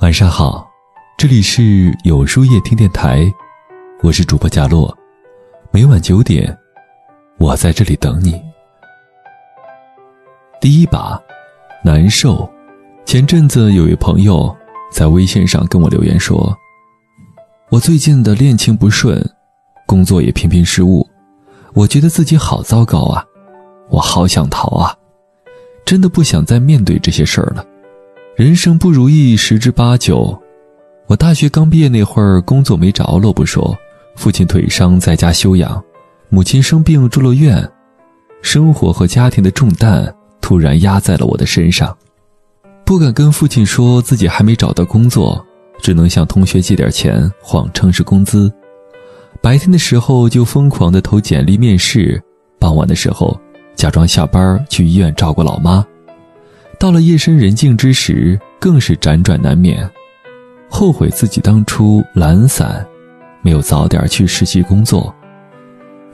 [0.00, 0.66] 晚上好，
[1.18, 3.30] 这里是有书夜听电台，
[4.02, 4.96] 我是主播佳洛，
[5.70, 6.56] 每晚九点，
[7.36, 8.40] 我在这里等你。
[10.58, 11.20] 第一把，
[11.84, 12.50] 难受。
[13.04, 14.56] 前阵子有位朋友
[14.90, 16.56] 在微信上跟我留言说，
[17.68, 19.22] 我最近的恋情不顺，
[19.86, 21.06] 工作也频频失误，
[21.74, 23.22] 我觉得自己好糟糕啊，
[23.90, 24.96] 我好想逃啊，
[25.84, 27.62] 真的不想再面对这些事儿了。
[28.36, 30.40] 人生不如意十之八九，
[31.08, 33.76] 我大学刚毕业那会儿，工作没着落不说，
[34.16, 35.82] 父亲腿伤在家休养，
[36.28, 37.68] 母亲生病住了院，
[38.40, 41.94] 生活和家庭的重担突然压在了我的身上，
[42.84, 45.44] 不敢跟父亲说自己还没找到工作，
[45.82, 48.50] 只能向同学借点钱，谎称是工资。
[49.42, 52.22] 白天的时候就疯狂的投简历面试，
[52.58, 53.38] 傍晚的时候
[53.74, 55.84] 假装下班去医院照顾老妈。
[56.80, 59.86] 到了夜深人静之时，更是辗转难眠，
[60.70, 62.82] 后悔自己当初懒散，
[63.42, 65.14] 没有早点去实习工作，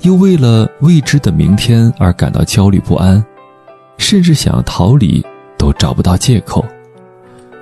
[0.00, 3.25] 又为了未知的明天而感到焦虑不安，
[3.97, 5.25] 甚至想要逃离
[5.56, 6.67] 都找不到借口。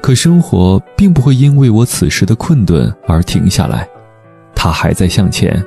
[0.01, 3.87] 可生活并不会因为我此时的困顿而停下来，
[4.55, 5.63] 它还在向前，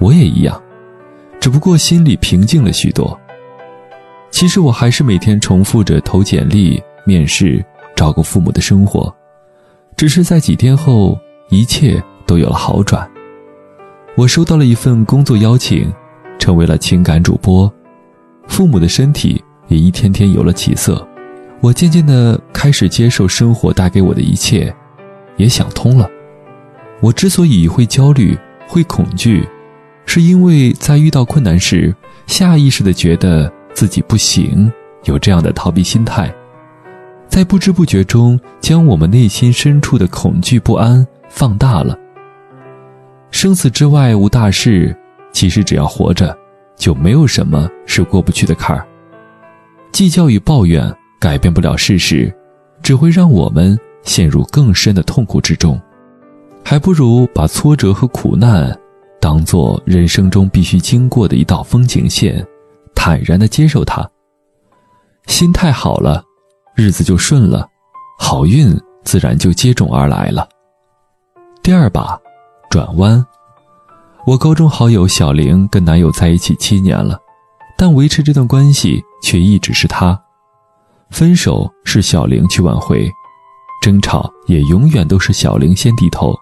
[0.00, 0.60] 我也一样，
[1.38, 3.16] 只不过心里平静了许多。
[4.34, 9.14] 其实我还是每天重复着投简历、面试、照顾父母的生活，
[9.96, 11.16] 只是在几天后，
[11.50, 13.08] 一切都有了好转。
[14.16, 15.88] 我收到了一份工作邀请，
[16.36, 17.72] 成为了情感主播，
[18.48, 21.06] 父母的身体也一天天有了起色。
[21.60, 24.74] 我渐渐的开始接受生活带给我的一切，
[25.36, 26.10] 也想通了。
[26.98, 29.48] 我之所以会焦虑、会恐惧，
[30.06, 31.94] 是因为在遇到困难时，
[32.26, 33.48] 下意识的觉得。
[33.74, 34.72] 自己不行，
[35.04, 36.32] 有这样的逃避心态，
[37.28, 41.98] 在不知不觉中将我们内心深处的恐惧不安放大了。
[43.30, 44.96] 生死之外无大事，
[45.32, 46.36] 其实只要活着，
[46.76, 48.86] 就没有什么是过不去的坎儿。
[49.90, 52.32] 计较与抱怨改变不了事实，
[52.80, 55.80] 只会让我们陷入更深的痛苦之中。
[56.64, 58.76] 还不如把挫折和苦难，
[59.20, 62.46] 当做人生中必须经过的一道风景线。
[62.94, 64.08] 坦然的接受它，
[65.26, 66.22] 心态好了，
[66.74, 67.68] 日子就顺了，
[68.18, 68.74] 好运
[69.04, 70.48] 自然就接踵而来了。
[71.62, 72.18] 第二把，
[72.70, 73.24] 转弯。
[74.26, 77.18] 我高中好友小玲跟男友在一起七年了，
[77.76, 80.18] 但维持这段关系却一直是他。
[81.10, 83.10] 分手是小玲去挽回，
[83.82, 86.34] 争吵也永远都是小玲先低头。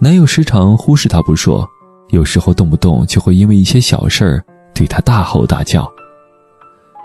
[0.00, 1.68] 男友时常忽视她不说，
[2.08, 4.44] 有时候动不动就会因为一些小事儿。
[4.74, 5.90] 对他大吼大叫，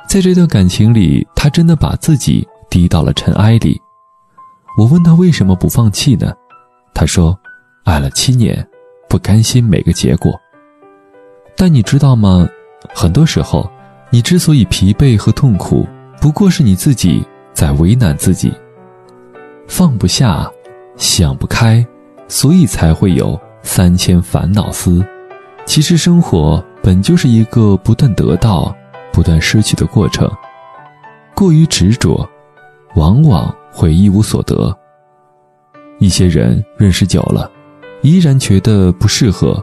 [0.07, 3.81] 在这段感情里，他真的把自己低到了尘埃里。
[4.77, 6.33] 我问他为什么不放弃呢？
[6.93, 7.37] 他说
[7.83, 8.65] ：“爱了七年，
[9.09, 10.33] 不甘心每个结果。”
[11.57, 12.47] 但你知道吗？
[12.93, 13.69] 很多时候，
[14.09, 15.87] 你之所以疲惫和痛苦，
[16.21, 18.53] 不过是你自己在为难自己，
[19.67, 20.49] 放不下，
[20.97, 21.85] 想不开，
[22.27, 25.05] 所以才会有三千烦恼丝。
[25.65, 26.63] 其实生活。
[26.85, 28.71] 本就是一个不断得到、
[29.11, 30.29] 不断失去的过程，
[31.33, 32.23] 过于执着，
[32.93, 34.71] 往往会一无所得。
[35.97, 37.49] 一些人认识久了，
[38.03, 39.59] 依然觉得不适合，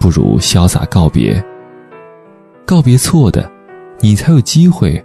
[0.00, 1.40] 不如潇洒告别。
[2.64, 3.48] 告别错的，
[4.00, 5.00] 你才有机会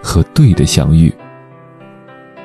[0.00, 1.12] 和对的相遇。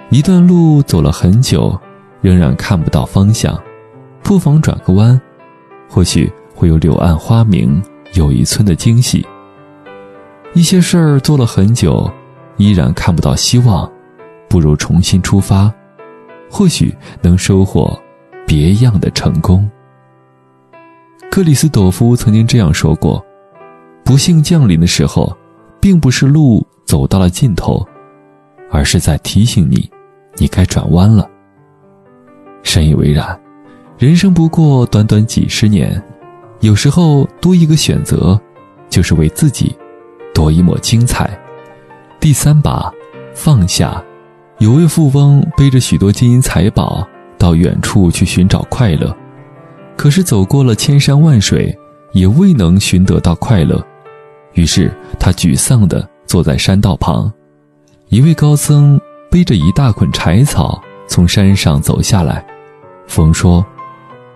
[0.09, 1.79] 一段路走了很久，
[2.19, 3.55] 仍然看不到方向，
[4.23, 5.21] 不妨转个弯，
[5.87, 7.79] 或许会有柳暗花明。
[8.15, 9.25] 有一寸的惊喜。
[10.53, 12.09] 一些事儿做了很久，
[12.57, 13.89] 依然看不到希望，
[14.49, 15.71] 不如重新出发，
[16.49, 17.97] 或许能收获
[18.47, 19.69] 别样的成功。
[21.29, 23.23] 克里斯朵夫曾经这样说过
[24.05, 25.35] ：“不幸降临的时候，
[25.81, 27.85] 并不是路走到了尽头，
[28.71, 29.89] 而是在提醒你，
[30.37, 31.29] 你该转弯了。”
[32.63, 33.37] 深以为然，
[33.97, 36.01] 人生不过短短几十年。
[36.65, 38.41] 有时候多一个选择，
[38.89, 39.77] 就是为自己
[40.33, 41.29] 多一抹精彩。
[42.19, 42.91] 第三把，
[43.35, 44.03] 放下。
[44.57, 47.07] 有位富翁背着许多金银财宝
[47.37, 49.15] 到远处去寻找快乐，
[49.95, 51.77] 可是走过了千山万水，
[52.13, 53.79] 也未能寻得到快乐。
[54.53, 57.31] 于是他沮丧地坐在山道旁。
[58.09, 62.43] 一位高僧背着一大捆柴草从山上走下来。
[63.05, 63.63] 风说：“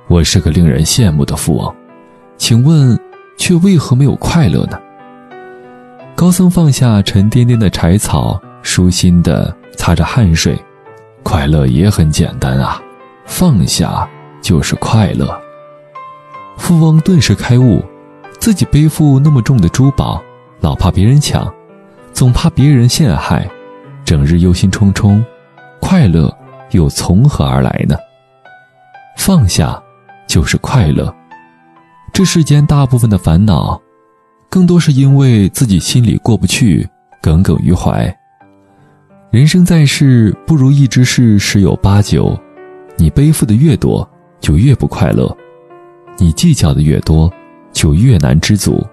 [0.08, 1.76] 我是个令人羡慕的富翁。”
[2.40, 2.98] 请问，
[3.38, 4.80] 却为何没有快乐呢？
[6.16, 10.58] 高僧放下沉甸甸的柴草，舒心地擦着汗水。
[11.22, 12.82] 快乐也很简单啊，
[13.26, 14.08] 放下
[14.42, 15.40] 就是快乐。
[16.58, 17.84] 富翁顿时开悟，
[18.40, 20.20] 自己背负那么重的珠宝，
[20.62, 21.54] 老怕别人抢，
[22.14, 23.48] 总怕别人陷害，
[24.06, 25.22] 整日忧心忡忡，
[25.82, 26.34] 快乐
[26.72, 27.98] 又从何而来呢？
[29.18, 29.80] 放下
[30.26, 31.14] 就是快乐。
[32.20, 33.82] 这世间大部分的烦恼，
[34.50, 36.86] 更多是因为自己心里过不去，
[37.22, 38.14] 耿耿于怀。
[39.32, 42.38] 人生在世，不如意之事十有八九，
[42.98, 44.06] 你背负的越多，
[44.42, 45.34] 就越不快乐；
[46.18, 47.32] 你计较的越多，
[47.72, 48.86] 就越难知足。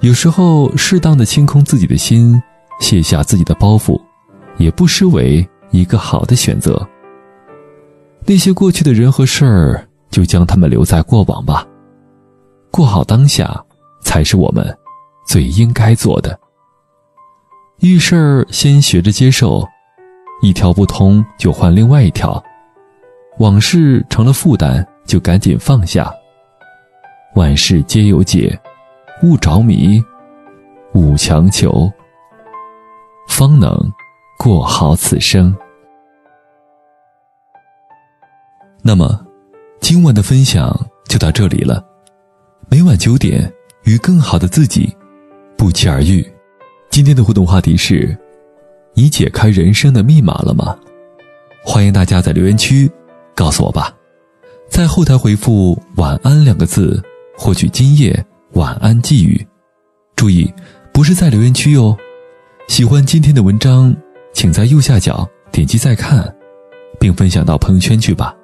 [0.00, 2.42] 有时候，适当的清空自己的心，
[2.80, 4.02] 卸下自己的包袱，
[4.56, 6.84] 也不失为一个好的选择。
[8.24, 11.64] 那些过去的人和事儿，就将他们留在过往吧。
[12.76, 13.58] 过好当下，
[14.02, 14.78] 才是我们
[15.26, 16.38] 最应该做的。
[17.80, 19.66] 遇事儿先学着接受，
[20.42, 22.42] 一条不通就换另外一条。
[23.38, 26.12] 往事成了负担，就赶紧放下。
[27.34, 28.60] 万事皆有解，
[29.22, 30.04] 勿着迷，
[30.92, 31.90] 勿强求，
[33.26, 33.74] 方能
[34.38, 35.56] 过好此生。
[38.82, 39.26] 那么，
[39.80, 40.78] 今晚的分享
[41.08, 41.82] 就到这里了。
[42.68, 43.50] 每晚九点，
[43.84, 44.92] 与更好的自己
[45.56, 46.26] 不期而遇。
[46.90, 48.16] 今天的互动话题是：
[48.92, 50.76] 你解开人生的密码了吗？
[51.64, 52.90] 欢迎大家在留言区
[53.36, 53.94] 告诉我吧。
[54.68, 57.00] 在后台回复“晚安”两个字，
[57.38, 58.24] 获取今夜
[58.54, 59.46] 晚安寄语。
[60.16, 60.52] 注意，
[60.92, 61.96] 不是在留言区哟。
[62.66, 63.96] 喜欢今天的文章，
[64.32, 66.34] 请在右下角点击再看，
[66.98, 68.34] 并分享到朋友圈去吧。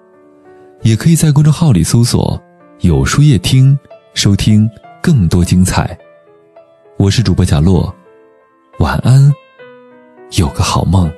[0.82, 2.40] 也可以在公众号里搜索
[2.82, 3.76] “有书夜听”。
[4.14, 4.68] 收听
[5.02, 5.98] 更多精彩，
[6.98, 7.92] 我是主播贾洛，
[8.78, 9.32] 晚安，
[10.38, 11.10] 有个好梦。